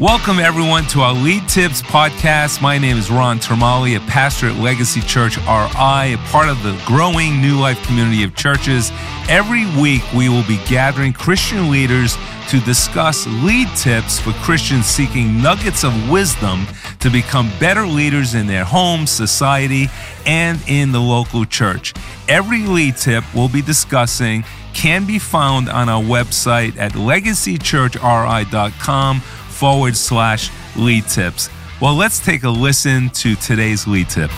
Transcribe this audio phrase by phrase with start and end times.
[0.00, 2.62] Welcome, everyone, to our Lead Tips podcast.
[2.62, 6.80] My name is Ron Termali, a pastor at Legacy Church RI, a part of the
[6.86, 8.92] growing New Life community of churches.
[9.28, 12.16] Every week, we will be gathering Christian leaders
[12.48, 16.68] to discuss lead tips for Christians seeking nuggets of wisdom
[17.00, 19.88] to become better leaders in their home, society,
[20.24, 21.92] and in the local church.
[22.28, 24.44] Every lead tip we'll be discussing
[24.74, 29.22] can be found on our website at legacychurchri.com
[29.58, 31.50] forward slash lead tips.
[31.80, 34.30] Well, let's take a listen to today's lead tip.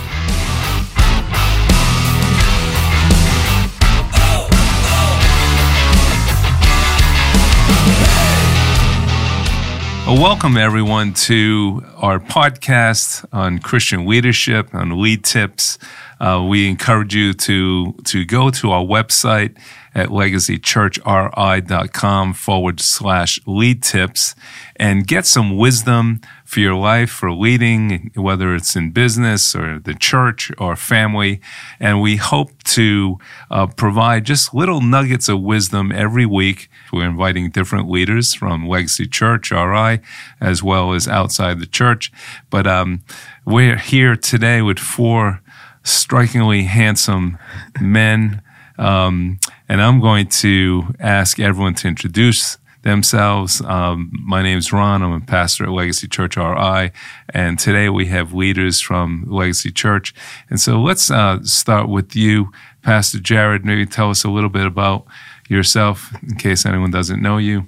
[10.06, 15.78] Welcome, everyone, to our podcast on Christian leadership, on lead tips.
[16.18, 19.56] Uh, we encourage you to, to go to our website
[19.94, 24.34] at legacychurchri.com forward slash lead tips
[24.80, 29.92] and get some wisdom for your life, for leading, whether it's in business or the
[29.92, 31.38] church or family.
[31.78, 33.18] And we hope to
[33.50, 36.70] uh, provide just little nuggets of wisdom every week.
[36.94, 40.00] We're inviting different leaders from Legacy Church, RI,
[40.40, 42.10] as well as outside the church.
[42.48, 43.02] But um,
[43.44, 45.42] we're here today with four
[45.82, 47.36] strikingly handsome
[47.78, 48.40] men.
[48.78, 53.60] Um, and I'm going to ask everyone to introduce themselves.
[53.62, 55.02] Um, my name is Ron.
[55.02, 56.90] I'm a pastor at Legacy Church RI,
[57.30, 60.14] and today we have leaders from Legacy Church.
[60.48, 63.64] And so let's uh, start with you, Pastor Jared.
[63.64, 65.06] Maybe tell us a little bit about
[65.48, 67.66] yourself in case anyone doesn't know you.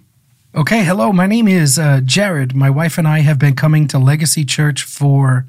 [0.55, 1.13] Okay, hello.
[1.13, 2.55] My name is uh, Jared.
[2.55, 5.47] My wife and I have been coming to Legacy Church for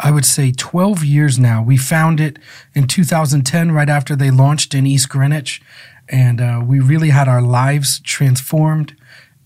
[0.00, 1.60] I would say 12 years now.
[1.62, 2.38] We found it
[2.72, 5.60] in 2010, right after they launched in East Greenwich.
[6.08, 8.96] And uh, we really had our lives transformed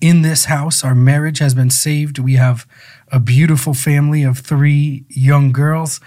[0.01, 0.85] in this house.
[0.85, 2.19] Our marriage has been saved.
[2.19, 2.67] We have
[3.11, 6.01] a beautiful family of three young girls.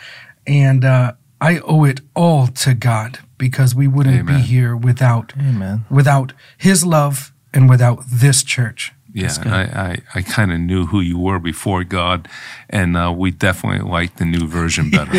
[0.48, 4.38] And uh, I owe it all to God because we wouldn't Amen.
[4.38, 5.86] be here without, Amen.
[5.90, 8.94] without His love and without this church.
[9.16, 12.28] Yeah, I, I, I kind of knew who you were before God,
[12.70, 15.10] and uh, we definitely like the new version better.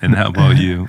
[0.00, 0.88] and how about you?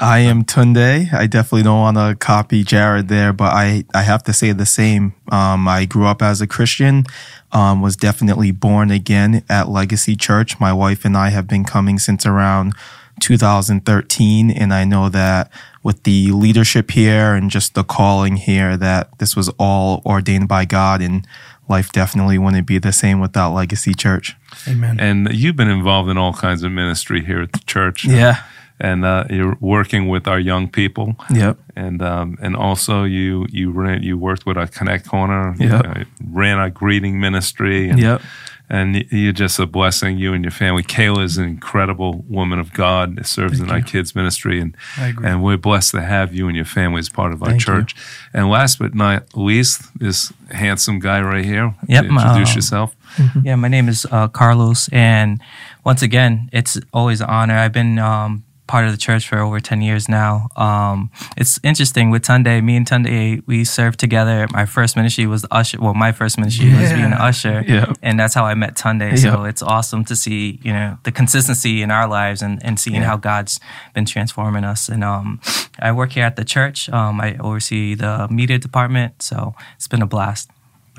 [0.00, 1.14] I am Tunde.
[1.14, 4.66] I definitely don't want to copy Jared there, but I, I have to say the
[4.66, 5.14] same.
[5.30, 7.04] Um, I grew up as a Christian,
[7.52, 10.58] um, was definitely born again at Legacy Church.
[10.58, 12.74] My wife and I have been coming since around
[13.20, 15.52] 2013, and I know that
[15.82, 20.64] with the leadership here and just the calling here that this was all ordained by
[20.64, 21.26] God and
[21.68, 24.36] life definitely wouldn't be the same without Legacy Church.
[24.68, 25.00] Amen.
[25.00, 28.04] And you've been involved in all kinds of ministry here at the church.
[28.04, 28.42] Yeah.
[28.78, 31.14] And uh, you're working with our young people.
[31.32, 31.58] Yep.
[31.76, 35.54] And um, and also you you ran you worked with our Connect Corner.
[35.58, 35.86] Yep.
[35.86, 37.90] Uh, ran our greeting ministry.
[37.90, 38.22] And, yep
[38.70, 40.84] and you're just a blessing, you and your family.
[40.84, 43.74] Kayla is an incredible woman of God, that serves Thank in you.
[43.74, 47.32] our kids' ministry, and and we're blessed to have you and your family as part
[47.32, 47.94] of our Thank church.
[47.94, 48.40] You.
[48.40, 51.74] And last but not least, this handsome guy right here.
[51.88, 52.96] Yep, introduce uh, yourself.
[53.16, 53.40] Mm-hmm.
[53.44, 55.40] Yeah, my name is uh, Carlos, and
[55.84, 57.56] once again, it's always an honor.
[57.56, 60.46] I've been um, part of the church for over 10 years now.
[60.54, 64.46] Um, it's interesting with Tunde, me and Tunde, we served together.
[64.52, 65.78] My first ministry was the usher.
[65.80, 66.80] Well, my first ministry yeah.
[66.80, 67.64] was being an usher.
[67.66, 67.92] Yeah.
[68.00, 69.18] And that's how I met Tunde.
[69.18, 73.02] So it's awesome to see, you know, the consistency in our lives and, and seeing
[73.02, 73.08] yeah.
[73.10, 73.58] how God's
[73.92, 74.88] been transforming us.
[74.88, 75.40] And um,
[75.80, 76.88] I work here at the church.
[76.90, 79.20] Um, I oversee the media department.
[79.20, 80.48] So it's been a blast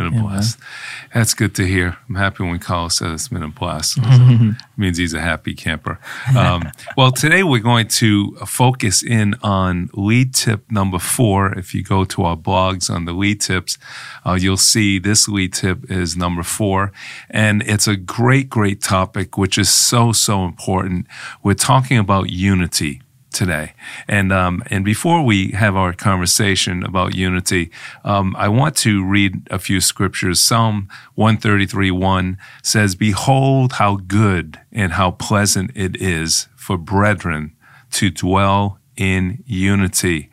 [0.02, 0.60] been a yeah, blast.
[0.60, 0.68] Man.
[1.14, 1.98] That's good to hear.
[2.10, 3.98] I'm happy when Carl says it's been a blast.
[4.02, 6.00] it means he's a happy camper.
[6.36, 11.58] Um, well, today we're going to focus in on lead tip number four.
[11.58, 13.78] If you go to our blogs on the lead tips,
[14.26, 16.92] uh, you'll see this lead tip is number four.
[17.30, 21.08] And it's a great, great topic, which is so, so important.
[21.44, 23.02] We're talking about unity
[23.32, 23.74] today.
[24.08, 27.72] And um, and before we have our conversation about unity,
[28.04, 30.40] um, I want to read a few scriptures.
[30.40, 37.56] Psalm 133 1 says, Behold how good and how pleasant it is for brethren
[37.92, 40.30] to dwell in unity.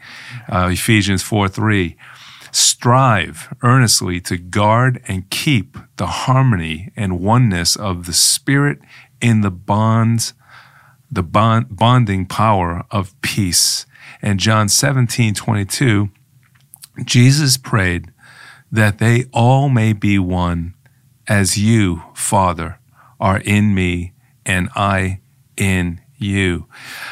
[0.48, 1.96] Uh, Ephesians 4 3.
[2.50, 8.80] Strive earnestly to guard and keep the harmony and oneness of the Spirit
[9.20, 10.32] in the bonds
[11.10, 13.86] the bond, bonding power of peace.
[14.20, 16.10] And John 17, 22,
[17.04, 18.12] Jesus prayed
[18.70, 20.74] that they all may be one
[21.26, 22.78] as you, Father,
[23.20, 24.12] are in me
[24.44, 25.20] and I
[25.56, 26.66] in you.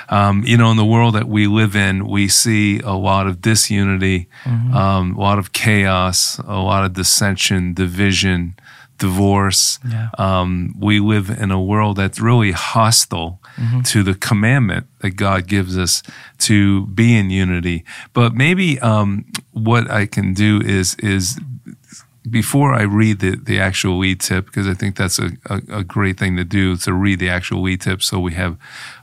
[0.08, 3.40] Um, you know, in the world that we live in, we see a lot of
[3.40, 4.28] disunity,
[4.74, 8.56] um, a lot of chaos, a lot of dissension, division,
[8.98, 9.78] divorce.
[9.88, 10.08] Yeah.
[10.18, 13.40] Um, we live in a world that's really hostile
[13.84, 16.02] to the commandment that God gives us
[16.38, 17.84] to be in unity.
[18.12, 21.38] But maybe um, what I can do is is
[22.28, 25.84] before I read the, the actual lead tip, because I think that's a, a, a
[25.84, 28.56] great thing to do to read the actual lead tip so we have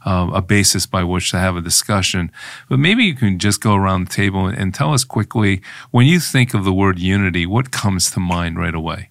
[0.06, 2.32] um, a basis by which to have a discussion.
[2.70, 5.62] But maybe you can just go around the table and, and tell us quickly
[5.92, 9.10] when you think of the word unity, what comes to mind right away?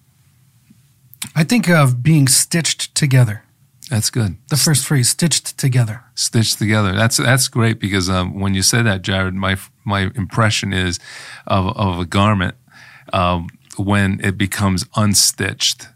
[1.35, 3.43] I think of being stitched together.
[3.89, 4.37] That's good.
[4.49, 6.03] The first phrase, stitched together.
[6.15, 6.93] stitched together.
[6.95, 10.99] That's that's great because um, when you said that, Jared, my my impression is
[11.45, 12.55] of of a garment
[13.11, 13.47] um,
[13.77, 15.87] when it becomes unstitched,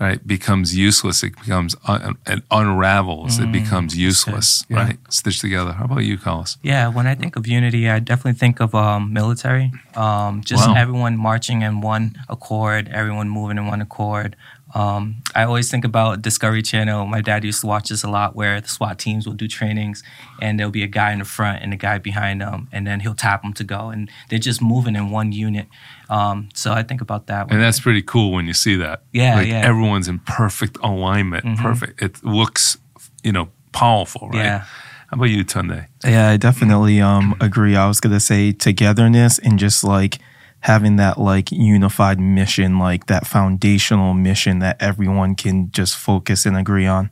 [0.00, 0.26] right?
[0.26, 1.22] Becomes useless.
[1.22, 3.38] It becomes un- it unravels.
[3.38, 4.76] it becomes useless, Yeah.
[4.76, 4.98] right?
[5.08, 5.72] Stitched together.
[5.72, 6.58] How about you, Carlos?
[6.62, 9.72] Yeah, when I think of unity, I definitely think of um, military.
[9.94, 10.74] Um, just Wow.
[10.74, 14.36] everyone marching in one accord, everyone moving in one accord.
[14.74, 17.06] Um, I always think about Discovery Channel.
[17.06, 20.02] My dad used to watch this a lot, where the SWAT teams will do trainings,
[20.40, 23.00] and there'll be a guy in the front and a guy behind them, and then
[23.00, 25.68] he'll tap them to go, and they're just moving in one unit.
[26.10, 27.50] Um, so I think about that.
[27.50, 29.02] And that's pretty cool when you see that.
[29.12, 29.60] Yeah, like yeah.
[29.60, 31.58] Everyone's in perfect alignment.
[31.58, 32.02] Perfect.
[32.02, 32.76] It looks,
[33.22, 34.44] you know, powerful, right?
[34.44, 34.64] Yeah.
[35.08, 35.86] How about you, Tunde?
[36.04, 37.74] Yeah, I definitely um agree.
[37.76, 40.18] I was gonna say togetherness and just like
[40.60, 46.56] having that like unified mission, like that foundational mission that everyone can just focus and
[46.56, 47.10] agree on.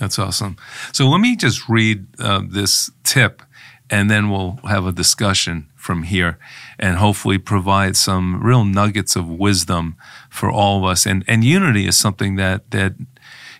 [0.00, 0.56] That's awesome.
[0.92, 3.42] So let me just read uh, this tip,
[3.88, 6.38] and then we'll have a discussion from here,
[6.78, 9.96] and hopefully provide some real nuggets of wisdom
[10.30, 11.06] for all of us.
[11.06, 12.94] And and unity is something that that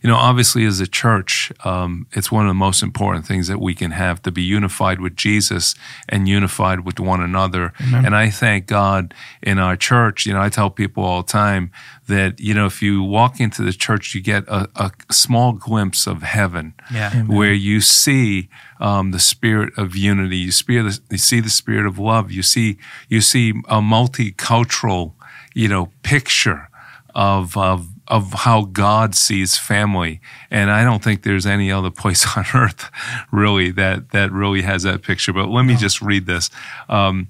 [0.02, 3.60] you know obviously as a church, um, it's one of the most important things that
[3.60, 5.74] we can have to be unified with Jesus
[6.08, 7.72] and unified with one another.
[7.78, 10.26] And I thank God in our church.
[10.26, 11.70] You know, I tell people all the time
[12.08, 16.06] that you know if you walk into the church, you get a, a small glimpse
[16.06, 17.22] of heaven Yeah.
[17.24, 18.48] where you see
[18.80, 20.38] um, the spirit of unity.
[20.38, 22.32] You, spirit, you see the spirit of love.
[22.32, 22.76] You see
[23.08, 25.12] you see a multicultural,
[25.54, 26.68] you know, picture
[27.14, 30.20] of of of how God sees family.
[30.50, 32.90] And I don't think there's any other place on earth
[33.30, 35.32] really that that really has that picture.
[35.32, 36.50] But let me just read this.
[36.88, 37.28] Um,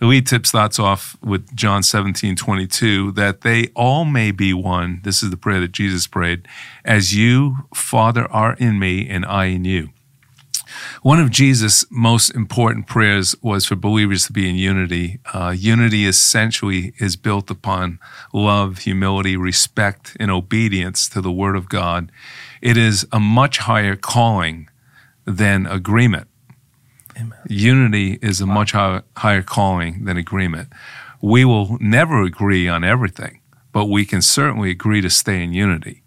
[0.00, 5.00] the lead tip starts off with John 17, 22, that they all may be one.
[5.04, 6.46] This is the prayer that Jesus prayed.
[6.84, 9.93] As you, Father, are in me and I in you.
[11.02, 15.18] One of Jesus' most important prayers was for believers to be in unity.
[15.32, 17.98] Uh, unity essentially is built upon
[18.32, 22.10] love, humility, respect, and obedience to the Word of God.
[22.62, 24.68] It is a much higher calling
[25.24, 26.28] than agreement.
[27.48, 30.68] Unity is a much higher, higher calling than agreement.
[31.20, 33.40] We will never agree on everything,
[33.72, 36.03] but we can certainly agree to stay in unity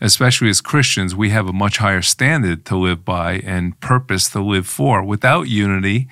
[0.00, 4.40] especially as Christians, we have a much higher standard to live by and purpose to
[4.42, 5.02] live for.
[5.02, 6.08] Without unity,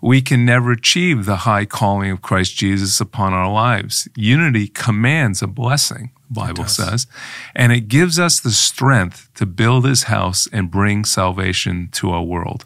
[0.00, 4.06] we can never achieve the high calling of Christ Jesus upon our lives.
[4.14, 7.06] Unity commands a blessing, the Bible says,
[7.54, 12.22] and it gives us the strength to build his house and bring salvation to our
[12.22, 12.64] world.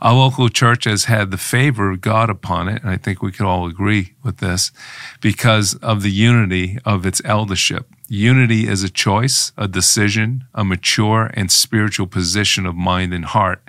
[0.00, 3.32] Our local church has had the favor of God upon it, and I think we
[3.32, 4.72] could all agree with this,
[5.20, 7.86] because of the unity of its eldership.
[8.08, 13.62] Unity is a choice, a decision, a mature and spiritual position of mind and heart.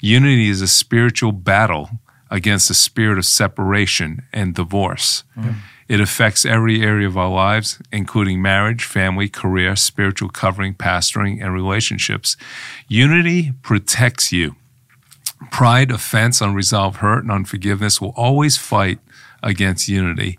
[0.00, 1.90] Unity is a spiritual battle
[2.30, 5.22] against the spirit of separation and divorce.
[5.36, 5.58] Mm-hmm.
[5.86, 11.52] It affects every area of our lives, including marriage, family, career, spiritual covering, pastoring, and
[11.52, 12.36] relationships.
[12.88, 14.56] Unity protects you.
[15.50, 18.98] Pride, offense, unresolved hurt, and unforgiveness will always fight
[19.42, 20.38] against unity,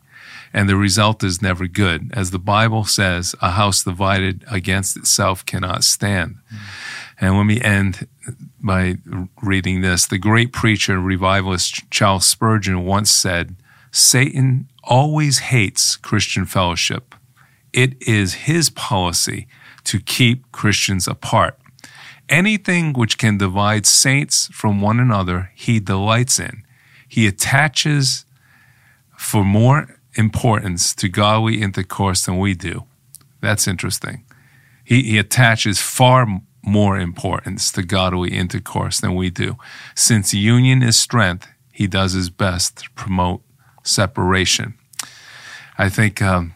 [0.53, 2.11] and the result is never good.
[2.13, 6.37] As the Bible says, a house divided against itself cannot stand.
[7.19, 8.07] And let me end
[8.61, 8.97] by
[9.41, 10.05] reading this.
[10.05, 13.55] The great preacher and revivalist Charles Spurgeon once said,
[13.91, 17.15] Satan always hates Christian fellowship.
[17.71, 19.47] It is his policy
[19.85, 21.57] to keep Christians apart.
[22.27, 26.63] Anything which can divide saints from one another, he delights in.
[27.07, 28.25] He attaches
[29.17, 32.85] for more importance to godly intercourse than we do.
[33.41, 34.25] That's interesting.
[34.83, 36.27] He, he attaches far
[36.63, 39.57] more importance to godly intercourse than we do.
[39.93, 43.43] Since union is strength, he does his best to promote
[43.83, 44.73] separation.
[45.77, 46.55] I think um,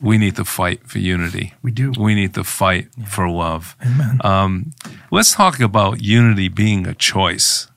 [0.00, 1.54] we need to fight for unity.
[1.62, 1.92] We do.
[1.98, 3.76] We need to fight for love.
[3.84, 4.20] Amen.
[4.22, 4.70] Um,
[5.10, 7.68] let's talk about unity being a choice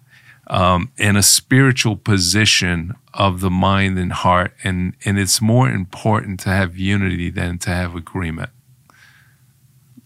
[0.48, 4.54] um, and a spiritual position of the mind and heart.
[4.64, 8.50] And, and it's more important to have unity than to have agreement.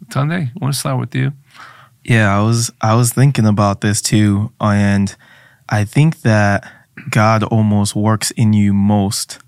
[0.07, 1.33] Tunde, I want to start with you.
[2.03, 5.15] Yeah, I was I was thinking about this too, and
[5.67, 6.71] I think that
[7.09, 9.39] God almost works in you most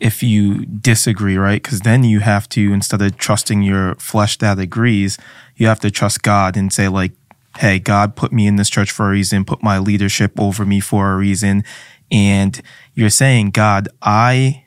[0.00, 1.62] if you disagree, right?
[1.62, 5.18] Because then you have to instead of trusting your flesh that agrees,
[5.56, 7.12] you have to trust God and say like,
[7.58, 10.80] "Hey, God put me in this church for a reason, put my leadership over me
[10.80, 11.62] for a reason,"
[12.10, 12.60] and
[12.94, 14.64] you're saying, "God, I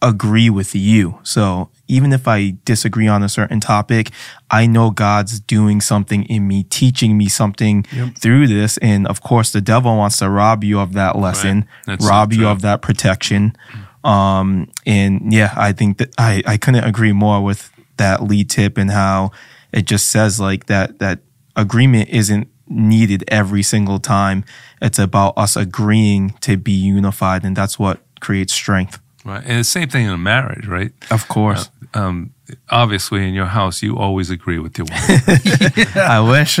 [0.00, 4.10] agree with you." So even if I disagree on a certain topic,
[4.50, 8.16] I know God's doing something in me, teaching me something Yep.
[8.18, 8.78] through this.
[8.78, 12.48] And of course, the devil wants to rob you of that lesson, so rob you
[12.48, 13.54] of that protection.
[14.04, 18.78] Um, and yeah, I think that I, I couldn't agree more with that lead tip
[18.78, 19.30] and how
[19.72, 21.20] it just says like that, that
[21.56, 24.44] agreement isn't needed every single time.
[24.80, 27.44] It's about us agreeing to be unified.
[27.44, 28.98] And that's what creates strength.
[29.24, 29.42] Right.
[29.46, 30.92] And the same thing in a marriage, right?
[31.10, 31.70] Of course.
[31.94, 32.32] Um,
[32.70, 35.96] obviously, in your house, you always agree with your wife.
[35.96, 36.58] I wish.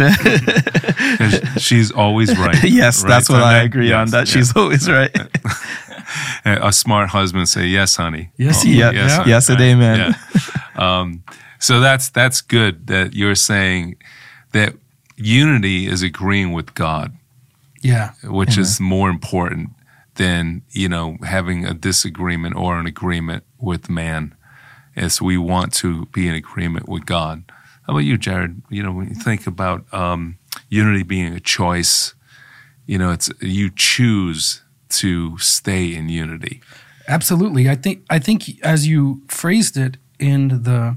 [1.62, 2.62] she's always right.
[2.62, 4.10] yes, right, that's what I agree on.
[4.10, 4.28] That yes.
[4.28, 5.10] she's always right.
[6.44, 8.30] a smart husband say yes, honey.
[8.36, 9.24] Yes, Oh, yeah, yeah.
[9.26, 10.14] yes, and amen.
[10.14, 10.44] Yeah.
[10.76, 11.22] um,
[11.58, 13.96] so that's that's good that you're saying
[14.52, 14.74] that
[15.16, 17.16] unity is agreeing with God,
[17.82, 18.12] yeah.
[18.24, 19.70] which is more important
[20.16, 24.34] than you know having a disagreement or an agreement with man.
[24.94, 27.44] As we want to be in agreement with God.
[27.86, 28.60] How about you, Jared?
[28.68, 30.36] You know, when you think about um,
[30.68, 32.14] unity being a choice,
[32.86, 36.60] you know, it's you choose to stay in unity.
[37.08, 37.68] Absolutely.
[37.68, 40.96] I think I think as you phrased it in the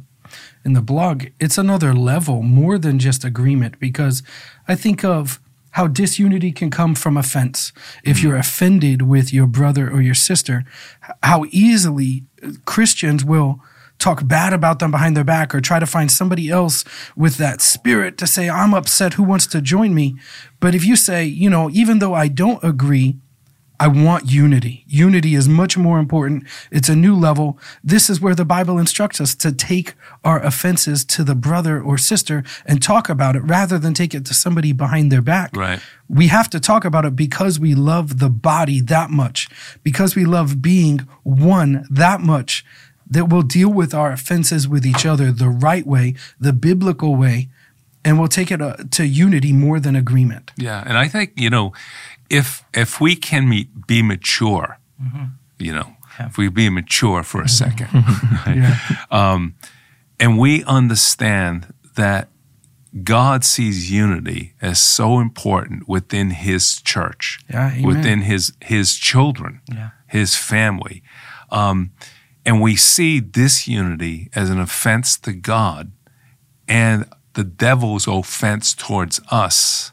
[0.63, 4.23] in the blog, it's another level more than just agreement because
[4.67, 5.39] I think of
[5.71, 7.73] how disunity can come from offense.
[8.03, 8.39] If you're mm-hmm.
[8.39, 10.63] offended with your brother or your sister,
[11.21, 12.23] how easily
[12.63, 13.59] Christians will
[13.99, 16.83] talk bad about them behind their back or try to find somebody else
[17.15, 20.15] with that spirit to say, I'm upset, who wants to join me?
[20.59, 23.17] But if you say, you know, even though I don't agree,
[23.79, 24.83] I want unity.
[24.87, 26.45] Unity is much more important.
[26.71, 27.59] It's a new level.
[27.83, 31.97] This is where the Bible instructs us to take our offenses to the brother or
[31.97, 35.55] sister and talk about it rather than take it to somebody behind their back.
[35.55, 35.79] Right.
[36.07, 39.49] We have to talk about it because we love the body that much,
[39.83, 42.63] because we love being one that much,
[43.09, 47.49] that we'll deal with our offenses with each other the right way, the biblical way,
[48.05, 50.51] and we'll take it uh, to unity more than agreement.
[50.55, 51.73] Yeah, and I think you know,
[52.29, 54.79] if if we can meet, be mature,
[55.59, 57.89] you know, if we be mature for a second,
[58.45, 58.57] right?
[58.57, 58.77] Yeah.
[59.11, 59.55] um,
[60.19, 62.29] and we understand that
[63.03, 69.89] God sees unity as so important within His church, Yeah, within His His children, Yeah.
[70.07, 71.03] His family,
[71.51, 71.91] um,
[72.45, 75.91] and we see this unity as an offense to God
[76.67, 79.91] and the devil's offense towards us.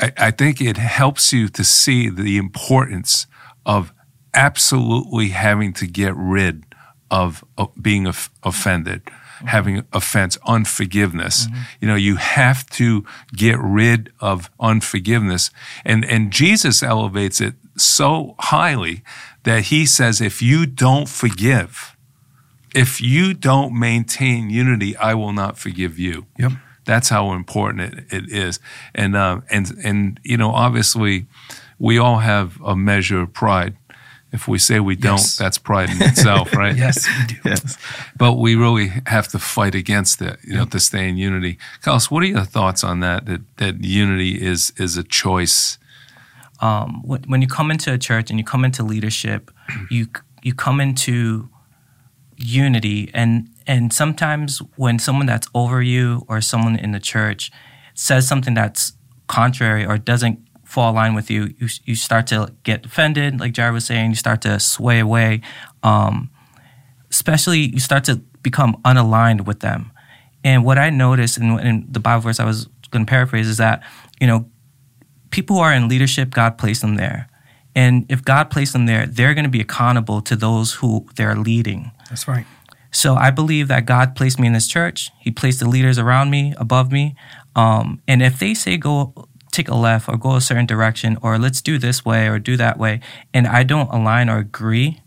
[0.00, 3.26] I, I think it helps you to see the importance
[3.64, 3.92] of
[4.34, 6.64] absolutely having to get rid
[7.10, 9.46] of, of being of, offended, mm-hmm.
[9.46, 11.46] having offense, unforgiveness.
[11.46, 11.60] Mm-hmm.
[11.80, 15.50] You know, you have to get rid of unforgiveness.
[15.84, 19.02] And, and Jesus elevates it so highly
[19.44, 21.96] that he says, if you don't forgive,
[22.74, 26.26] if you don't maintain unity, I will not forgive you.
[26.38, 26.52] Yep.
[26.88, 28.60] That's how important it, it is.
[28.94, 31.26] And, uh, and, and, you know, obviously
[31.78, 33.74] we all have a measure of pride.
[34.32, 35.36] If we say we don't, Yes.
[35.38, 36.76] that's pride in itself, right?
[36.84, 37.40] Yes, we do.
[37.44, 37.76] Yes.
[38.16, 41.56] But we really have to fight against it, you know, to stay in unity.
[41.82, 43.24] Carlos, what are your thoughts on that?
[43.26, 45.78] That, that unity is, is a choice.
[46.60, 49.50] um, when, when you come into a church and you come into leadership,
[49.90, 50.06] you
[50.42, 51.48] you come into
[52.36, 57.52] unity, and and sometimes when someone that's over you or someone in the church
[57.94, 58.94] says something that's
[59.26, 63.52] contrary or doesn't fall in line with you, you you start to get offended, like
[63.52, 64.10] Jared was saying.
[64.10, 65.42] You start to sway away.
[65.82, 66.30] Um,
[67.10, 69.92] especially, you start to become unaligned with them.
[70.42, 73.58] And what I noticed in, in the Bible verse I was going to paraphrase is
[73.58, 73.82] that
[74.18, 74.50] you know
[75.28, 77.28] people who are in leadership, God placed them there.
[77.74, 81.36] And if God placed them there, they're going to be accountable to those who they're
[81.36, 81.92] leading.
[82.08, 82.46] That's right.
[82.90, 85.10] So I believe that God placed me in this church.
[85.20, 87.14] He placed the leaders around me, above me.
[87.54, 91.38] Um, and if they say go take a left or go a certain direction or
[91.38, 93.00] let's do this way or do that way,
[93.34, 95.00] and I don't align or agree,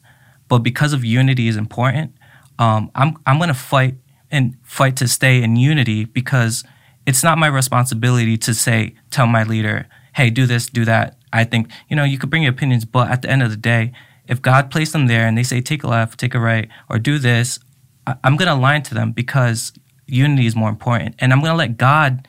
[0.47, 2.13] but because of unity is important,
[2.59, 3.95] um, I'm I'm gonna fight
[4.29, 6.63] and fight to stay in unity because
[7.05, 11.17] it's not my responsibility to say tell my leader, hey, do this, do that.
[11.33, 13.57] I think you know you could bring your opinions, but at the end of the
[13.57, 13.93] day,
[14.27, 16.99] if God placed them there and they say take a left, take a right, or
[16.99, 17.59] do this,
[18.07, 19.73] I, I'm gonna align to them because
[20.07, 22.27] unity is more important, and I'm gonna let God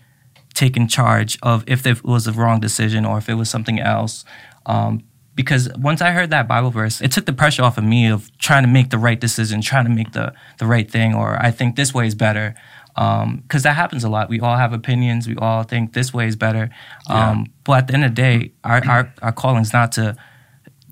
[0.54, 3.80] take in charge of if it was a wrong decision or if it was something
[3.80, 4.24] else.
[4.66, 5.02] Um,
[5.34, 8.30] because once I heard that Bible verse, it took the pressure off of me of
[8.38, 11.50] trying to make the right decision, trying to make the the right thing, or I
[11.50, 12.54] think this way is better.
[12.94, 14.28] Because um, that happens a lot.
[14.28, 15.26] We all have opinions.
[15.26, 16.68] We all think this way is better.
[17.08, 17.44] Um, yeah.
[17.64, 20.14] But at the end of the day, our, our, our calling is not to,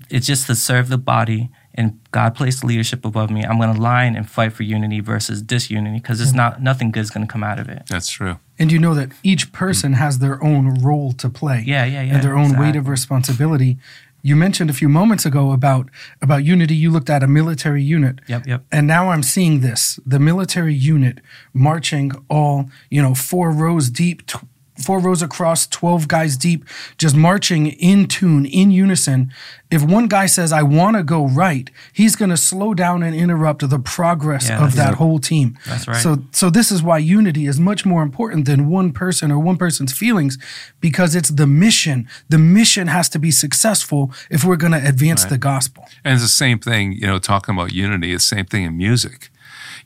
[0.09, 1.51] it's just to serve the body.
[1.73, 3.43] And God placed leadership above me.
[3.43, 6.37] I'm going to line and fight for unity versus disunity because it's hmm.
[6.37, 7.83] not nothing good is going to come out of it.
[7.87, 8.39] That's true.
[8.59, 9.97] And you know that each person hmm.
[9.99, 11.63] has their own role to play.
[11.65, 12.15] Yeah, yeah, yeah.
[12.15, 12.65] And their own exactly.
[12.67, 13.77] weight of responsibility
[14.23, 15.89] you mentioned a few moments ago about
[16.21, 19.99] about unity you looked at a military unit yep yep and now i'm seeing this
[20.05, 21.19] the military unit
[21.53, 24.37] marching all you know four rows deep t-
[24.83, 26.65] four rows across 12 guys deep
[26.97, 29.31] just marching in tune in unison
[29.69, 33.15] if one guy says i want to go right he's going to slow down and
[33.15, 35.95] interrupt the progress Yeah, of that's that whole team That's right.
[35.97, 39.57] so so this is why unity is much more important than one person or one
[39.57, 40.37] person's feelings
[40.79, 45.25] because it's the mission the mission has to be successful if we're going to advance
[45.25, 48.45] the gospel And it's the same thing, you know, talking about unity, it's the same
[48.45, 49.29] thing in music.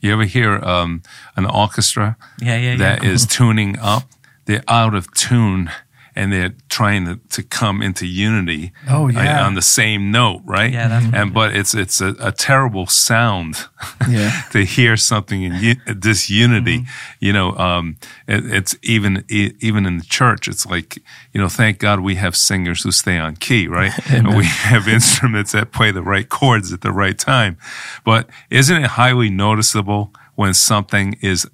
[0.00, 1.02] You ever hear um,
[1.36, 2.76] an orchestra Yeah, yeah, yeah.
[2.76, 4.04] that is tuning up?
[4.46, 5.70] They're out of tune
[6.18, 9.42] and they're trying to, to come into unity Oh, yeah.
[9.42, 10.72] uh, on the same note, right?
[10.72, 13.66] Yeah, that's and but it's it's a, a terrible sound
[14.08, 14.30] Yeah.
[14.52, 16.78] to hear something in u- disunity.
[16.78, 17.16] Mm-hmm.
[17.20, 20.48] You know, um, it, it's even e- even in the church.
[20.48, 20.96] It's like
[21.34, 23.92] you know, thank God we have singers who stay on key, right?
[24.10, 27.58] and we have instruments that play the right chords at the right time.
[28.04, 31.46] But isn't it highly noticeable when something is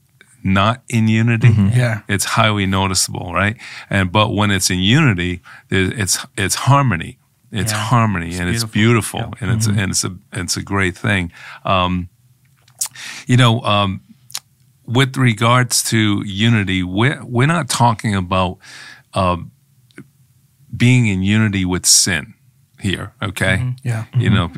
[0.45, 1.49] not in unity?
[1.77, 2.01] Yeah.
[2.09, 3.57] it's highly noticeable, right?
[3.91, 7.19] And but when it's in unity, there- it's it's harmony.
[7.51, 7.79] It's Yeah.
[7.91, 9.21] harmony, It's and it's beautiful.
[9.21, 11.31] beautiful, and it's and it's a it's a great thing.
[11.65, 12.09] Um,
[13.27, 14.01] you know, um,
[14.87, 18.59] with regards to unity, we're we're not talking about
[19.15, 19.51] um,
[20.77, 22.35] being in unity with sin
[22.81, 23.75] here, okay?
[23.85, 24.51] yeah You know,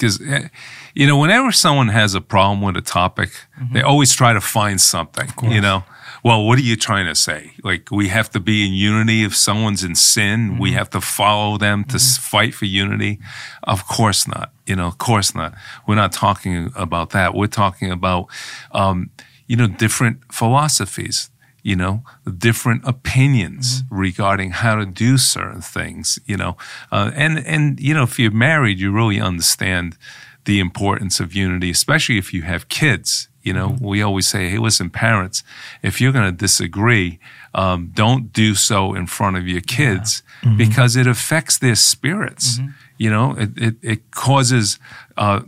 [0.00, 0.48] because eh,
[0.94, 3.30] you know, whenever someone has a problem with a topic,
[3.72, 5.28] they always try to find something.
[5.52, 5.84] You know,
[6.24, 7.52] well, what are you trying to say?
[7.62, 10.58] Like, we have to be in unity if someone's in sin.
[10.58, 13.20] We have to follow them to s fight for unity.
[13.62, 14.52] Of course not.
[14.66, 15.54] You know, of course not.
[15.86, 17.34] We're not talking about that.
[17.34, 18.26] We're talking about,
[18.72, 19.10] um,
[19.46, 21.30] you know, different philosophies
[21.62, 22.02] you know,
[22.38, 26.56] different opinions regarding how to do certain things, you know,
[26.90, 29.96] uh, and and you know, if you're married, you really understand
[30.44, 33.28] the importance of unity, especially if you have kids.
[33.42, 35.42] You know, we always say, "Hey, listen, parents,
[35.82, 37.18] if you're going to disagree,
[37.54, 40.22] um, don't do so in front of your kids
[40.56, 42.58] because it affects their spirits.
[42.98, 44.78] You know, it it, it causes."
[45.16, 45.40] Uh,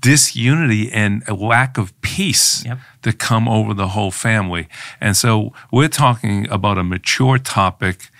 [0.00, 2.78] disunity and a lack of peace Yep.
[3.02, 4.68] to come over the whole family.
[5.00, 8.10] And so we're talking about a mature topic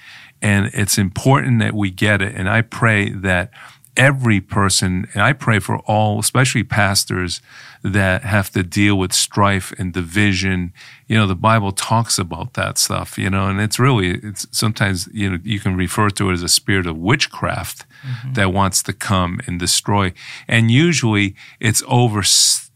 [0.42, 2.34] and it's important that we get it.
[2.36, 3.50] And I pray that
[3.96, 7.40] every person, and I pray for all, especially pastors
[7.82, 10.72] that have to deal with strife and division.
[11.06, 15.08] You know, the Bible talks about that stuff, you know, and it's really, it's sometimes,
[15.12, 18.32] you know, you can refer to it as a spirit of witchcraft mm-hmm.
[18.32, 20.12] that wants to come and destroy.
[20.48, 22.22] And usually it's over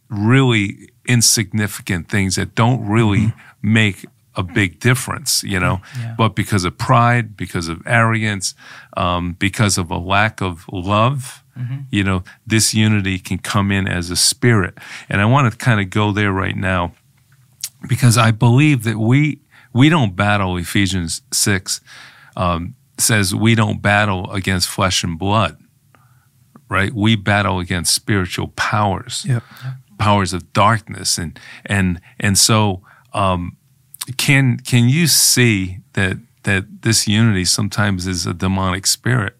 [0.08, 3.72] really insignificant things that don't really mm-hmm.
[3.72, 4.06] make
[4.40, 6.14] a big difference, you know, Yeah.
[6.18, 8.54] but because of pride, because of arrogance,
[8.96, 11.44] um, because of a lack of love,
[11.90, 14.78] you know, this unity can come in as a spirit.
[15.10, 16.92] And I want to kind of go there right now
[17.88, 19.40] because I believe that we
[19.72, 20.56] we don't battle.
[20.58, 21.80] Ephesians six
[22.36, 25.56] um, says we don't battle against flesh and blood,
[26.68, 26.92] right?
[26.94, 29.42] We battle against spiritual powers Yep.
[29.98, 33.56] powers of darkness and and and so um,
[34.16, 39.36] can can you see that that this unity sometimes is a demonic spirit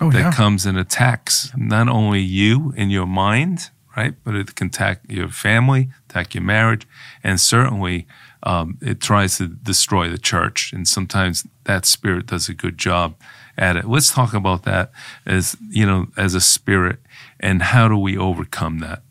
[0.00, 0.32] oh that yeah.
[0.32, 5.28] comes and attacks not only you in your mind right but it can attack your
[5.28, 6.86] family attack your marriage
[7.22, 8.06] and certainly
[8.44, 13.14] um, it tries to destroy the church and sometimes that spirit does a good job
[13.56, 13.88] at it.
[13.88, 14.92] Let's talk about that
[15.26, 16.98] as you know as a spirit
[17.40, 19.02] and how do we overcome that?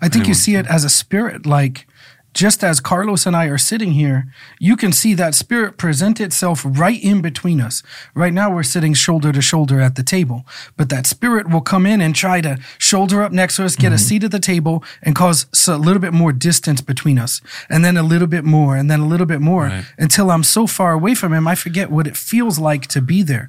[0.00, 1.86] I think you see it as a spirit, like
[2.34, 4.26] just as Carlos and I are sitting here,
[4.58, 7.82] you can see that spirit present itself right in between us.
[8.12, 10.44] Right now, we're sitting shoulder to shoulder at the table,
[10.76, 13.86] but that spirit will come in and try to shoulder up next to us, get
[13.86, 13.94] mm-hmm.
[13.94, 17.84] a seat at the table, and cause a little bit more distance between us, and
[17.84, 19.84] then a little bit more, and then a little bit more, right.
[19.96, 23.22] until I'm so far away from him, I forget what it feels like to be
[23.22, 23.48] there.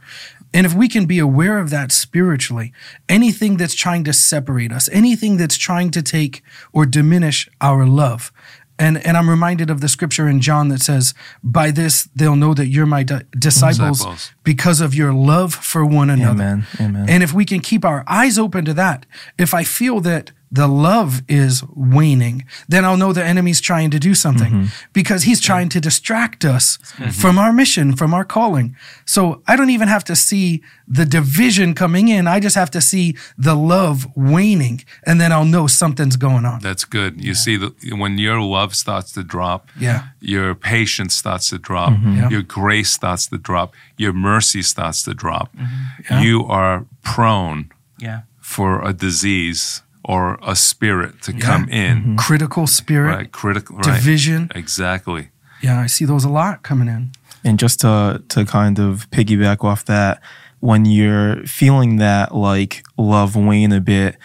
[0.53, 2.71] And if we can be aware of that spiritually,
[3.09, 8.31] anything that's trying to separate us, anything that's trying to take or diminish our love,
[8.77, 12.53] and and I'm reminded of the scripture in John that says, "By this they'll know
[12.53, 16.67] that you're my di- disciples, disciples, because of your love for one another." Amen.
[16.79, 17.09] Amen.
[17.09, 19.05] And if we can keep our eyes open to that,
[19.37, 23.99] if I feel that the love is waning, then I'll know the enemy's trying to
[23.99, 24.89] do something mm-hmm.
[24.93, 27.09] because he's trying to distract us mm-hmm.
[27.09, 28.75] from our mission, from our calling.
[29.05, 32.25] So I don't even have to see the division coming in.
[32.25, 36.61] I just have to see the love waning and then I'll know something's going on.
[36.61, 37.21] That's good.
[37.21, 37.33] You yeah.
[37.33, 40.07] see the, when your love starts to drop, yeah.
[40.21, 42.15] your patience starts to drop, mm-hmm.
[42.15, 42.29] yeah.
[42.29, 45.53] your grace starts to drop, your mercy starts to drop.
[45.53, 46.13] Mm-hmm.
[46.13, 46.21] Yeah.
[46.21, 48.21] You are prone yeah.
[48.39, 51.39] for a disease or a spirit to yeah.
[51.39, 51.97] come in.
[51.97, 52.15] Mm-hmm.
[52.15, 53.15] Critical spirit.
[53.15, 53.31] Right.
[53.31, 53.77] Critical.
[53.77, 53.95] Right.
[53.95, 54.51] Division.
[54.55, 55.29] Exactly.
[55.61, 57.11] Yeah, I see those a lot coming in.
[57.43, 60.21] And just to to kind of piggyback off that,
[60.59, 64.17] when you're feeling that like love wane a bit,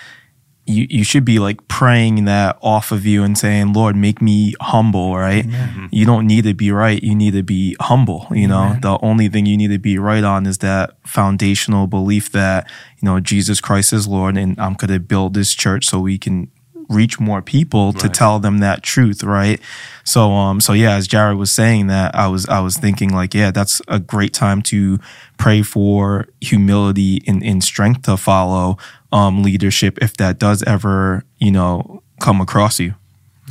[0.70, 4.54] you, you should be like praying that off of you and saying, Lord, make me
[4.60, 5.44] humble, right?
[5.44, 5.86] Mm-hmm.
[5.90, 7.02] You don't need to be right.
[7.02, 8.26] You need to be humble.
[8.30, 12.30] You know, the only thing you need to be right on is that foundational belief
[12.32, 15.98] that, you know, Jesus Christ is Lord and I'm going to build this church so
[16.00, 16.50] we can
[16.88, 18.00] reach more people right.
[18.00, 19.60] to tell them that truth, right?
[20.04, 23.32] So um so yeah, as Jared was saying that, I was I was thinking like,
[23.32, 24.98] yeah, that's a great time to
[25.38, 28.76] pray for humility and, and strength to follow
[29.12, 32.94] um, leadership if that does ever, you know, come across you.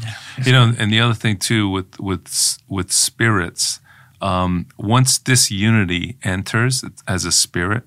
[0.02, 0.16] Yeah.
[0.46, 3.80] You know, and the other thing too with with with spirits,
[4.22, 7.84] um, once this unity enters as a spirit,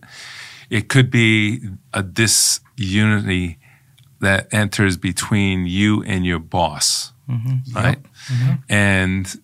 [0.68, 1.61] it could be
[1.94, 3.58] a disunity
[4.20, 7.74] that enters between you and your boss, mm-hmm.
[7.74, 7.98] right?
[7.98, 8.06] Yep.
[8.28, 8.52] Mm-hmm.
[8.68, 9.42] And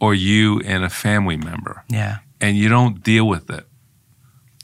[0.00, 1.84] or you and a family member.
[1.88, 2.18] Yeah.
[2.40, 3.66] And you don't deal with it.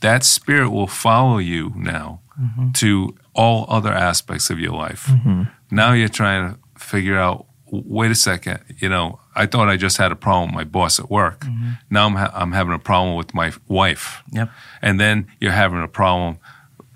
[0.01, 2.71] That spirit will follow you now mm-hmm.
[2.71, 5.05] to all other aspects of your life.
[5.07, 5.43] Mm-hmm.
[5.71, 9.97] Now you're trying to figure out wait a second, you know, I thought I just
[9.97, 11.41] had a problem with my boss at work.
[11.41, 11.71] Mm-hmm.
[11.89, 14.23] Now I'm, ha- I'm having a problem with my wife.
[14.31, 14.49] Yep.
[14.81, 16.39] And then you're having a problem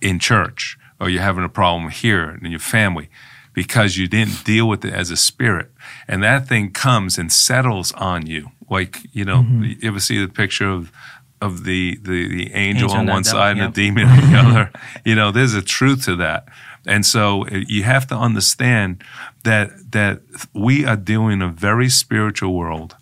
[0.02, 3.10] in church or you're having a problem here in your family
[3.54, 5.72] because you didn't deal with it as a spirit.
[6.08, 8.50] And that thing comes and settles on you.
[8.70, 9.64] Like, you know, mm-hmm.
[9.64, 10.92] you ever see the picture of
[11.44, 14.72] of the the, the angel, angel on one side and the demon on the other.
[15.06, 16.48] You know, there's a truth to that.
[16.86, 19.04] And so uh, you have to understand
[19.44, 20.22] that that
[20.54, 22.96] we are dealing in a very spiritual world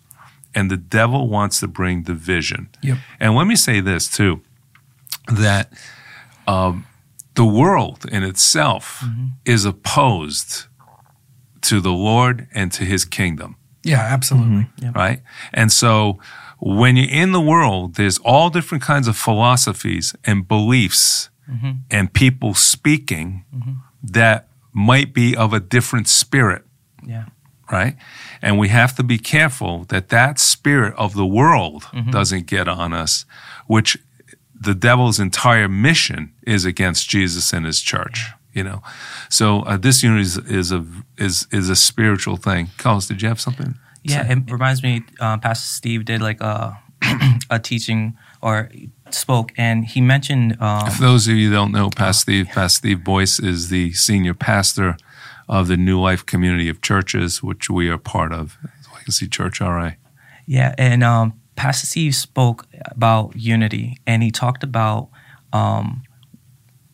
[0.54, 2.68] and the devil wants to bring division.
[2.82, 2.98] Yep.
[3.20, 4.42] And let me say this too
[5.28, 5.72] that
[6.46, 6.86] um,
[7.34, 9.26] the world in itself mm-hmm.
[9.44, 10.66] is opposed
[11.62, 13.56] to the Lord and to his kingdom.
[13.84, 14.64] Yeah, absolutely.
[14.64, 14.84] Mm-hmm.
[14.84, 14.94] Yep.
[14.96, 15.22] Right?
[15.52, 16.18] And so
[16.64, 21.72] when you're in the world, there's all different kinds of philosophies and beliefs mm-hmm.
[21.90, 23.72] and people speaking mm-hmm.
[24.00, 26.64] that might be of a different spirit.
[27.04, 27.24] Yeah.
[27.70, 27.96] Right?
[28.40, 32.10] And we have to be careful that that spirit of the world mm-hmm.
[32.10, 33.24] doesn't get on us,
[33.66, 33.98] which
[34.54, 38.26] the devil's entire mission is against Jesus and his church.
[38.52, 38.82] You know,
[39.30, 40.84] so uh, this unity is, is a
[41.16, 42.68] is is a spiritual thing.
[42.76, 43.76] Carlos, did you have something?
[44.04, 45.02] Yeah, it reminds me.
[45.20, 46.78] Uh, Pastor Steve did like a
[47.50, 48.70] a teaching or
[49.10, 50.60] spoke, and he mentioned.
[50.60, 53.92] Um, For those of you who don't know, Pastor Steve, Pastor Steve Boyce is the
[53.92, 54.96] senior pastor
[55.48, 58.56] of the New Life Community of Churches, which we are part of,
[58.94, 59.96] Legacy Church RI.
[60.46, 65.08] Yeah, and um, Pastor Steve spoke about unity, and he talked about
[65.52, 66.02] um,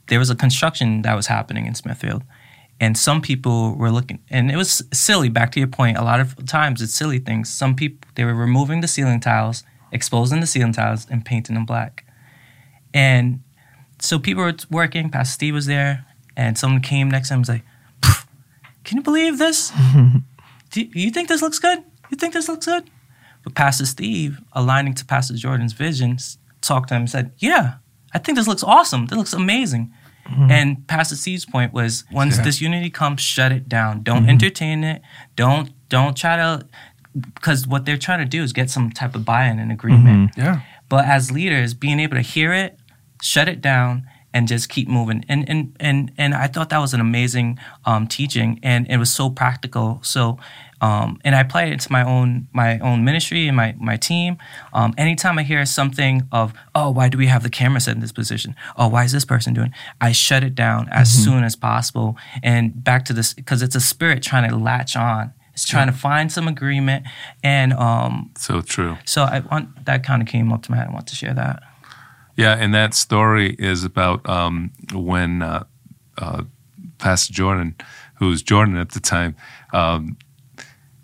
[0.08, 2.22] there was a construction that was happening in Smithfield,
[2.80, 6.20] and some people were looking and it was silly back to your point a lot
[6.20, 7.52] of times it's silly things.
[7.52, 11.64] Some people they were removing the ceiling tiles exposing the ceiling tiles and painting them
[11.64, 12.04] black.
[12.92, 13.42] And
[14.00, 17.42] so people were working pastor steve was there and someone came next to him and
[17.42, 17.64] was like
[18.84, 19.70] can you believe this?
[20.70, 21.82] Do you think this looks good?
[22.10, 22.88] You think this looks good?
[23.42, 27.74] But pastor steve aligning to pastor jordan's visions talked to him and said yeah
[28.12, 29.06] i think this looks awesome.
[29.06, 29.92] This looks amazing
[30.30, 30.50] Mm-hmm.
[30.50, 32.42] And Pastor Steve's point was once yeah.
[32.44, 34.02] this unity comes, shut it down.
[34.02, 34.30] Don't mm-hmm.
[34.30, 35.02] entertain it.
[35.36, 36.66] Don't don't try to
[37.34, 40.32] because what they're trying to do is get some type of buy-in and agreement.
[40.32, 40.40] Mm-hmm.
[40.40, 40.60] Yeah.
[40.88, 42.78] But as leaders, being able to hear it,
[43.22, 45.24] shut it down, and just keep moving.
[45.28, 49.10] And and and and I thought that was an amazing um, teaching, and it was
[49.10, 50.00] so practical.
[50.02, 50.38] So
[50.80, 54.38] Um, and I apply it to my own my own ministry and my my team.
[54.72, 58.00] Um, anytime I hear something of, oh, why do we have the camera set in
[58.00, 58.54] this position?
[58.76, 59.72] Oh, why is this person doing?
[60.00, 61.24] I shut it down as Mm-hmm.
[61.24, 62.16] soon as possible.
[62.42, 65.32] And back to this because it's a spirit trying to latch on.
[65.52, 67.04] It's trying to find some agreement,
[67.42, 68.96] and um, So true.
[69.04, 70.86] so I want that kind of came up to my head.
[70.88, 71.62] I want to share that.
[72.36, 75.64] Yeah, and that story is about um, when uh,
[76.16, 76.44] uh,
[76.98, 77.74] Pastor Jordan,
[78.18, 79.34] who was Jordan at the time,
[79.72, 80.16] um,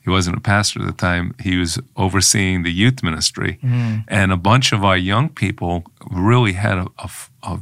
[0.05, 1.35] he wasn't a pastor at the time.
[1.43, 4.01] He was overseeing the youth ministry, mm-hmm.
[4.09, 7.11] and a bunch of our young people really had a, a
[7.43, 7.61] a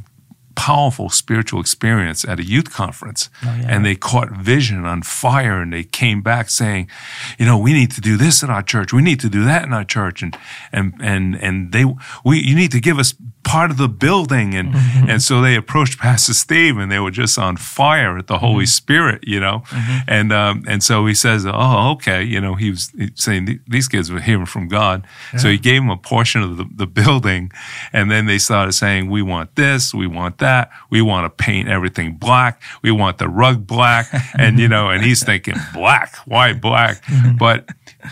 [0.55, 3.67] powerful spiritual experience at a youth conference, oh, yeah.
[3.69, 6.89] and they caught vision on fire, and they came back saying,
[7.37, 8.93] "You know, we need to do this in our church.
[8.93, 10.37] We need to do that in our church, and
[10.71, 11.85] and and and they
[12.23, 13.13] we you need to give us."
[13.43, 14.55] part of the building.
[14.55, 15.09] And mm-hmm.
[15.09, 18.63] and so they approached pastor steve and they were just on fire at the holy
[18.63, 18.81] mm-hmm.
[18.81, 19.63] spirit you know?
[19.67, 19.97] Mm-hmm.
[20.07, 22.23] And um and so he says oh okay.
[22.23, 25.05] You know he was saying these kids were hearing from god.
[25.37, 27.51] So he gave them a portion of the, the building
[27.91, 30.42] and then they started saying we want this we want that
[30.89, 32.61] we want to paint everything black.
[32.81, 34.07] We want the rug black.
[34.37, 36.15] And you know and he's thinking black?
[36.25, 37.03] Why black?
[37.05, 37.37] Mm-hmm.
[37.37, 37.69] But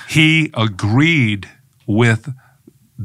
[0.07, 1.49] he agreed
[1.87, 2.33] with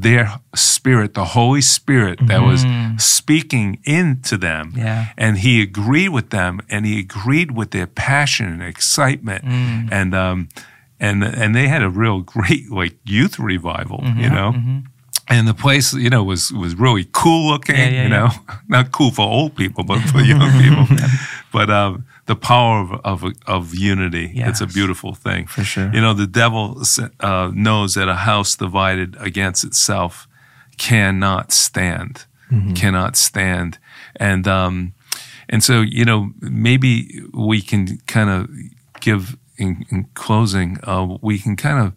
[0.01, 2.97] their spirit, the Holy Spirit that was mm-hmm.
[2.97, 4.73] speaking into them.
[4.75, 5.07] Yeah.
[5.17, 9.43] And he agreed with them and he agreed with their passion and excitement.
[9.43, 9.89] Mm.
[9.91, 10.49] And, um,
[10.99, 14.19] and, and they had a real great like youth revival, mm-hmm.
[14.19, 14.83] you know?
[15.29, 18.19] And the place, you know, was, was really cool looking, Yeah, yeah, you yeah.
[18.19, 18.29] know,
[18.67, 20.87] not cool for old people, but for young people.
[21.51, 22.91] But, um, the power of,
[23.23, 24.31] of, of unity.
[24.35, 25.47] It's a beautiful thing.
[25.47, 25.89] For sure.
[25.93, 26.83] You know, the devil
[27.21, 30.27] uh, knows that a house divided against itself
[30.77, 32.25] cannot stand,
[32.75, 33.79] cannot stand,
[34.15, 34.93] and um,
[35.49, 38.49] and so you know maybe we can kind of
[38.99, 41.93] give in, in closing, uh, we can kind of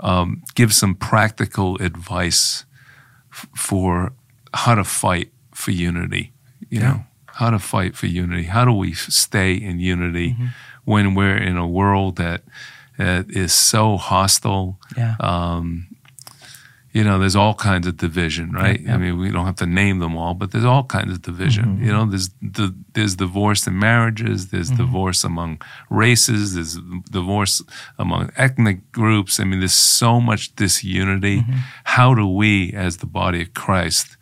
[0.00, 2.64] um, give some practical advice
[3.32, 4.12] f- for
[4.54, 6.32] how to fight for unity.
[6.70, 8.44] You know, how to fight for unity.
[8.44, 10.36] How do we stay in unity
[10.84, 12.42] when we're in a world that
[12.98, 14.78] that is so hostile?
[14.96, 15.16] Yeah.
[15.20, 15.88] Um,
[16.92, 18.80] you know, there's all kinds of division, right?
[18.80, 18.94] yeah.
[18.94, 21.78] I mean, we don't have to name them all, but there's all kinds of division.
[21.82, 26.78] You know, there's the there's divorce in marriages, there's divorce among races, there's
[27.10, 27.62] divorce
[27.98, 29.40] among ethnic groups.
[29.40, 31.44] I mean, there's so much disunity.
[31.84, 34.18] How do we, as the body of Christ,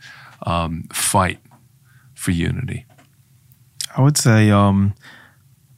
[0.47, 1.41] um, fight
[2.15, 2.87] for unity?
[3.97, 4.95] I would say, um,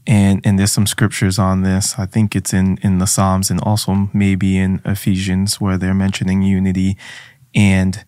[0.06, 1.98] and and there's some scriptures on this.
[1.98, 6.42] I think it's in in the Psalms and also maybe in Ephesians where they're mentioning
[6.42, 6.96] unity.
[7.54, 8.04] And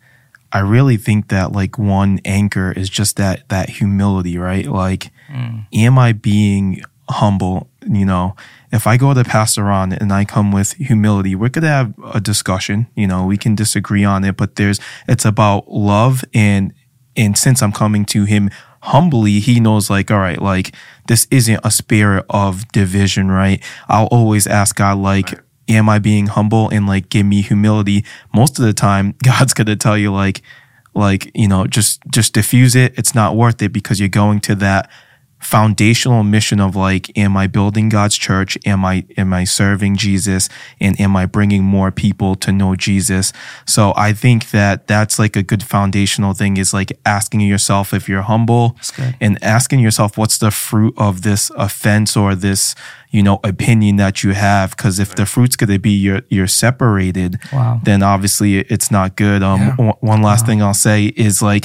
[0.53, 4.67] I really think that like one anchor is just that that humility, right?
[4.67, 5.67] Like, mm.
[5.73, 7.69] am I being humble?
[7.87, 8.35] You know,
[8.73, 12.21] if I go to Pastor Ron and I come with humility, we're gonna have a
[12.21, 12.89] discussion.
[12.97, 16.73] You know, we can disagree on it, but there's it's about love and
[17.17, 18.51] and since I'm coming to him
[18.85, 20.75] humbly, he knows like, all right, like
[21.09, 23.63] this isn't a spirit of division, right?
[23.89, 28.05] I'll always ask God, like, am I being humble and like give me humility?
[28.35, 30.43] Most of the time, God's gonna tell you like,
[30.95, 32.93] like, you know, just just diffuse it.
[32.99, 34.91] It's not worth it because you're going to that
[35.45, 38.57] foundational mission of like am i building god's church?
[38.67, 40.49] Am i am i serving jesus?
[40.81, 43.33] And am i bringing more people to know jesus?
[43.67, 48.09] So i think that that's like a good foundational thing is like asking yourself if
[48.09, 48.77] you're humble
[49.21, 52.75] and asking yourself what's the fruit of this offense or this
[53.17, 56.49] you know opinion that you have because if the fruit's going to be you're you're
[56.65, 57.81] separated Wow.
[57.85, 59.93] then obviously it's not good um Yeah.
[60.01, 60.99] one- last thing I'll say
[61.29, 61.65] is like,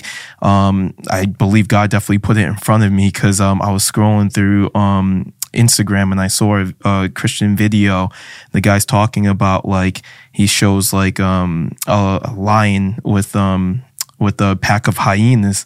[0.52, 3.84] um, I believe God definitely put it in front of me because um, I was
[3.92, 8.10] scrolling through um, Instagram and I saw a, a Christian video.
[8.52, 13.82] The guy's talking about like he shows like um, a, a lion with um,
[14.20, 15.66] with a pack of hyenas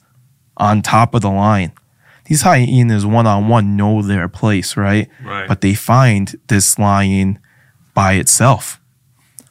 [0.57, 1.71] on top of the lion.
[2.25, 5.09] These hyenas one on one know their place, right?
[5.23, 5.47] Right.
[5.47, 7.39] But they find this lion
[7.93, 8.79] by itself.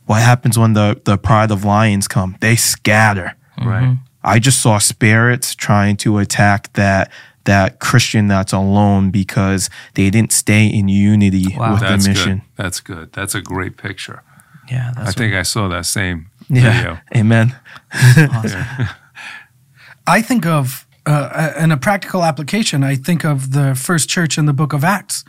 [0.06, 2.36] What happens when the, the pride of lions come?
[2.40, 3.36] They scatter.
[3.58, 3.82] Right.
[3.84, 3.94] Mm-hmm.
[4.24, 7.10] I just saw spirits trying to attack that
[7.44, 11.72] that Christian that's alone because they didn't stay in unity Wow.
[11.72, 12.38] with That's the mission.
[12.38, 12.42] good.
[12.56, 13.12] That's good.
[13.12, 14.22] That's a great picture.
[14.70, 16.72] Yeah, that's I think I saw that same Yeah.
[16.72, 16.98] video.
[17.16, 17.56] Amen.
[18.16, 18.64] awesome.
[20.06, 22.84] I think of uh, in a practical application.
[22.84, 25.24] I think of the first church in the Book of Acts,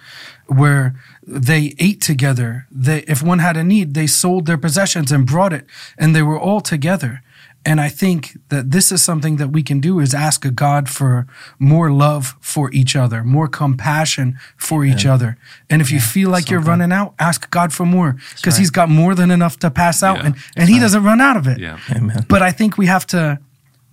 [0.47, 2.67] where they ate together.
[2.71, 5.65] They, if one had a need, they sold their possessions and brought it,
[5.97, 7.21] and they were all together.
[7.65, 10.89] And I think that this is something that we can do is ask a God
[10.89, 11.27] for
[11.59, 15.37] more love for each other, more compassion for each other.
[15.69, 18.59] And if you feel like you're running out, ask God for more because right.
[18.59, 20.25] he's got more than enough to pass out Yeah.
[20.25, 21.57] and, and he doesn't run out of it.
[21.57, 21.79] Yeah.
[21.95, 22.25] Amen.
[22.27, 23.39] But I think we have to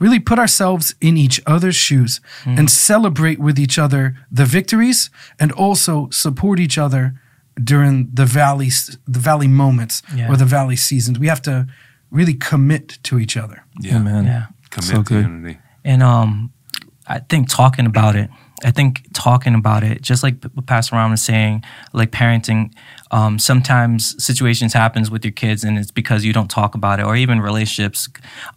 [0.01, 2.59] really put ourselves in each other's shoes Mm.
[2.59, 7.13] and celebrate with each other the victories and also support each other
[7.63, 8.71] during the valley
[9.13, 10.29] the valley moments Yeah.
[10.31, 11.19] or the valley seasons.
[11.19, 11.67] We have to
[12.11, 13.63] really commit to each other.
[13.85, 13.97] Yeah.
[13.97, 14.25] Amen.
[14.25, 14.47] Yeah.
[14.71, 15.25] Commit So to good.
[15.27, 15.59] unity.
[15.85, 16.51] And um,
[17.07, 18.31] I think talking about it,
[18.65, 22.73] I think talking about it, just like Pastor Ron was saying, like parenting,
[23.11, 27.07] um, sometimes situations happens with your kids and it's because you don't talk about it,
[27.07, 28.09] or even relationships.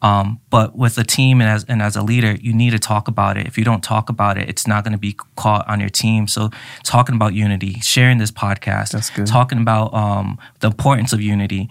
[0.02, 3.08] Um, but with a team and as and as a leader, you need to talk
[3.08, 3.48] about it.
[3.48, 6.28] If you don't talk about it, it's not going to be caught on your team.
[6.28, 6.50] So
[6.84, 8.94] talking about unity, sharing this podcast,
[9.26, 11.70] talking about um, the importance of unity.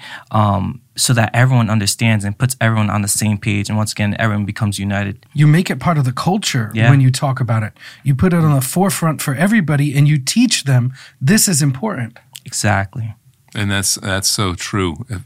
[0.94, 4.44] So that everyone understands and puts everyone on the same page, and once again, everyone
[4.44, 5.24] becomes united.
[5.32, 6.90] You make it part of the culture Yeah.
[6.90, 7.72] when you talk about it.
[8.04, 12.18] You put it on the forefront for everybody and you teach them this is important.
[12.44, 13.14] Exactly.
[13.54, 14.96] And that's that's so true.
[15.08, 15.22] If,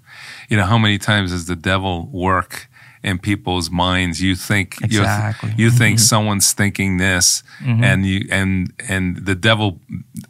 [0.48, 2.68] you know, how many times does the devil work
[3.02, 4.20] in people's minds?
[4.20, 5.54] You think you Exactly.
[5.56, 6.04] you think mm-hmm.
[6.04, 7.85] someone's thinking this, mm-hmm.
[7.85, 9.80] and you and and the devil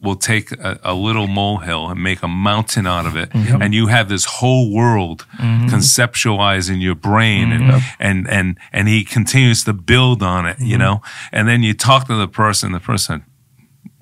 [0.00, 3.62] will take a, a little molehill and make a mountain out of it, mm-hmm.
[3.62, 9.04] and you have this whole world conceptualized in your brain, and, and and and he
[9.04, 10.58] continues to build on it.
[10.60, 11.02] You know,
[11.32, 13.24] and then you talk to the person, the person,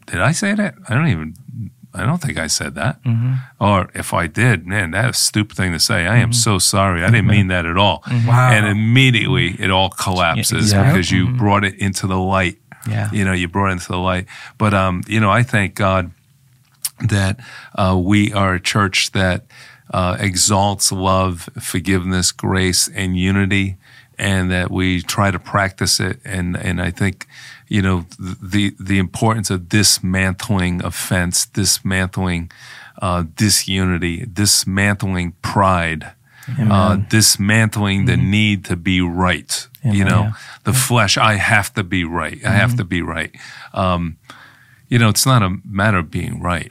[0.06, 0.74] did I say that?
[0.88, 1.34] I don't even.
[1.94, 2.98] I don't think I said that.
[3.60, 6.06] Or if I did, man, that's a stupid thing to say.
[6.06, 7.04] I am so sorry.
[7.04, 8.02] I didn't mean that at all.
[8.26, 8.50] Wow.
[8.52, 10.90] And immediately it all collapses Yeah.
[10.90, 12.58] because you brought it into the light.
[12.88, 13.10] Yeah.
[13.12, 14.26] You know, you brought it into the light.
[14.58, 16.10] But, um, you know, I thank God
[17.00, 17.38] that
[17.76, 19.44] uh, we are a church that
[19.92, 23.76] uh, exalts love, forgiveness, grace, and unity,
[24.18, 26.20] and that we try to practice it.
[26.24, 27.26] And and I think,
[27.68, 32.50] you know, the the importance of dismantling offense, dismantling
[33.02, 36.12] uh, disunity, dismantling pride.
[36.60, 40.06] Uh, dismantling the need to be right, you Amen.
[40.08, 40.32] know, Yeah.
[40.64, 41.16] the flesh.
[41.16, 42.38] I have to be right.
[42.44, 43.34] I have to be right.
[43.72, 44.18] Um,
[44.88, 46.70] you know, it's not a matter of being right.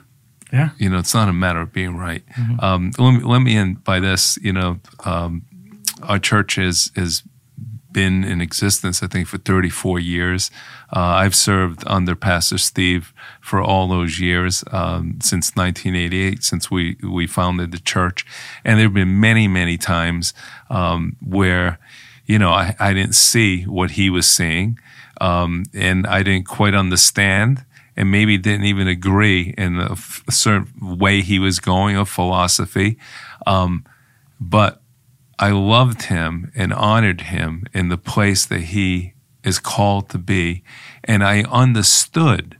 [0.52, 0.68] Yeah.
[0.78, 2.22] You know, it's not a matter of being right.
[2.60, 4.38] Um, let me let me end by this.
[4.40, 5.42] You know, um,
[6.04, 7.24] our church has has
[7.90, 10.52] been in existence, I think, for 34 years.
[10.94, 16.96] Uh, I've served under Pastor Steve for all those years um, since 1988, since we
[17.02, 18.24] we founded the church,
[18.64, 20.32] and there have been many many times
[20.70, 21.80] um, where,
[22.26, 24.78] you know, I, I didn't see what he was seeing,
[25.20, 27.64] um, and I didn't quite understand
[27.96, 32.08] and maybe didn't even agree in a, f- a certain way he was going of
[32.08, 32.98] philosophy.
[33.46, 33.84] Um,
[34.40, 34.80] but
[35.38, 39.13] I loved him and honored him in the place that he
[39.44, 40.62] is called to be.
[41.04, 42.56] And I understood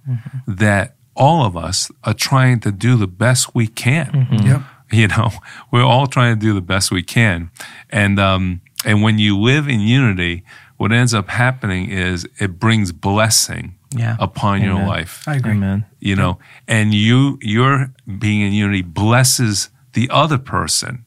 [0.47, 4.63] that all of us are trying to do the best we can Yep.
[4.93, 5.31] you know
[5.71, 7.51] we're all trying to do the best we can
[7.91, 10.43] and um and when you live in unity
[10.77, 14.17] what ends up happening is it brings blessing Yeah.
[14.19, 15.53] upon your life I agree.
[15.53, 15.85] Amen.
[16.01, 21.05] you know and you your being in unity blesses the other person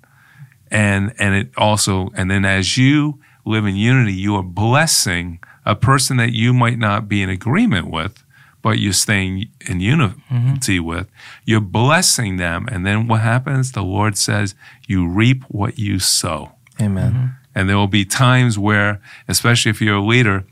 [0.72, 5.76] and and it also and then as you live in unity you are blessing a
[5.76, 8.24] person that you might not be in agreement with
[8.64, 10.86] but you're staying in unity mm-hmm.
[10.86, 11.08] with
[11.46, 12.68] you're blessing them.
[12.70, 13.72] And then what happens?
[13.74, 14.56] The lord says
[14.88, 16.54] you reap what you sow.
[16.82, 17.12] Amen.
[17.12, 17.28] Mm-hmm.
[17.56, 20.46] and there will be times where especially if you're a leader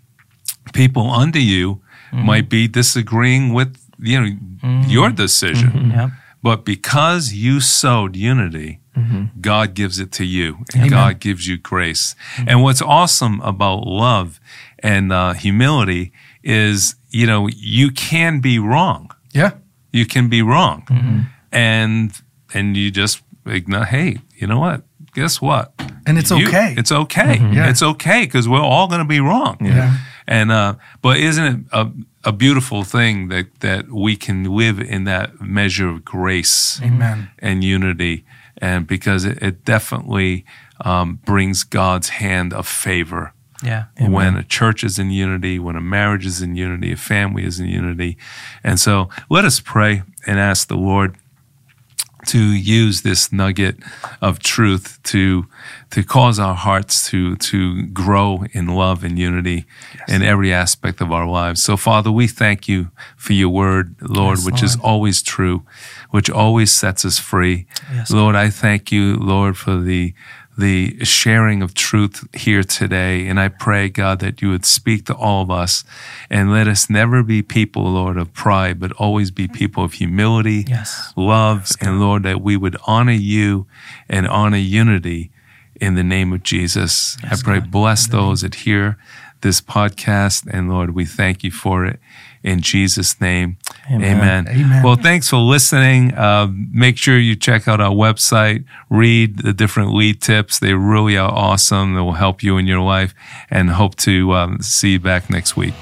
[0.73, 2.25] people under you mm-hmm.
[2.25, 5.91] might be disagreeing with you know your decision.
[5.91, 6.09] Yep.
[6.43, 8.81] but because you sowed unity,
[9.41, 10.89] God gives it to you, and Amen.
[10.89, 12.15] God gives you grace.
[12.47, 14.39] And what's awesome about love
[14.85, 16.11] and uh, humility
[16.43, 19.09] is, you know, you can be wrong.
[19.33, 19.51] Yeah.
[19.91, 20.85] You can be wrong,
[21.51, 22.11] and
[22.53, 23.85] and you just ignore.
[23.85, 24.81] Hey, you know what?
[25.13, 25.71] Guess what?
[26.05, 26.75] And it's You- okay.
[26.77, 27.37] It's okay.
[27.39, 27.69] Yeah.
[27.69, 29.57] It's okay because we're all going to be wrong.
[29.61, 29.97] Yeah.
[30.27, 31.91] And uh, but isn't it a,
[32.23, 37.29] a beautiful thing that that we can live in that measure of grace Amen.
[37.39, 38.25] and unity,
[38.61, 40.43] and because it, it definitely
[40.81, 43.31] um, brings God's hand of favor
[43.65, 43.85] Yeah.
[44.07, 47.59] when a church is in unity, when a marriage is in unity, a family is
[47.59, 48.17] in unity.
[48.63, 51.17] And so let us pray and ask the Lord
[52.27, 53.77] to use this nugget
[54.21, 55.45] of truth to
[55.91, 59.65] to cause our hearts to to grow in love and unity
[60.07, 61.61] in every aspect of our lives.
[61.61, 65.63] So Father, we thank you for your word, Lord, Yes, which is always true,
[66.09, 67.67] which always sets us free.
[67.93, 70.13] Yes, Lord, I thank you, Lord, for the
[70.57, 73.27] the sharing of truth here today.
[73.27, 75.83] And I pray, God, that you would speak to all of us
[76.29, 80.63] and let us never be people, Lord, of pride, but always be people of humility,
[80.67, 81.11] Yes.
[81.17, 83.67] love, and Lord, that we would honor you
[84.07, 85.31] and honor unity
[85.81, 87.17] in the name of Jesus.
[87.23, 88.97] I pray, bless those that hear
[89.41, 90.47] this podcast.
[90.49, 91.99] And Lord, we thank you for it.
[92.45, 93.57] In Jesus' name,
[93.89, 94.17] Amen.
[94.17, 94.47] amen.
[94.47, 94.83] Amen.
[94.83, 96.13] Well, thanks for listening.
[96.13, 100.59] Uh, make sure you check out our website, read the different lead tips.
[100.59, 101.95] They really are awesome.
[101.95, 103.15] They will help you in your life
[103.49, 105.73] and hope to um, see you back next week.